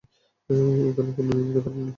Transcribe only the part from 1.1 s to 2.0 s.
কোনও নিয়মনীতি খাটে না।